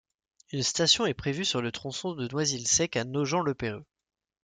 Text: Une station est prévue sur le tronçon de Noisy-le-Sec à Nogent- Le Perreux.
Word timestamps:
Une 0.51 0.63
station 0.63 1.05
est 1.05 1.13
prévue 1.13 1.45
sur 1.45 1.61
le 1.61 1.71
tronçon 1.71 2.15
de 2.15 2.27
Noisy-le-Sec 2.27 2.97
à 2.97 3.03
Nogent- 3.03 3.43
Le 3.45 3.53
Perreux. 3.53 3.85